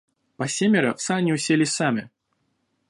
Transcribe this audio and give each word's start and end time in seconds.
По 0.37 0.47
семеро 0.55 0.95
в 0.95 0.99
сани 1.05 1.31
уселись 1.35 1.71
сами. 1.75 2.09